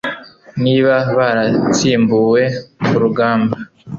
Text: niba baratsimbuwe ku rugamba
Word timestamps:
niba 0.63 0.93
baratsimbuwe 1.17 2.41
ku 2.85 2.93
rugamba 3.03 3.55